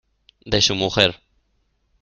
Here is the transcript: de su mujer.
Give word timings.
de 0.47 0.63
su 0.63 0.73
mujer. 0.73 1.21